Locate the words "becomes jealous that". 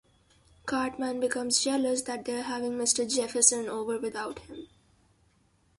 1.19-2.25